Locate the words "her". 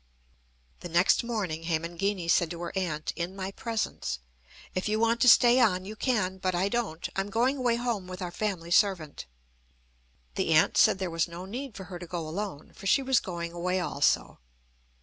2.61-2.73, 11.83-11.99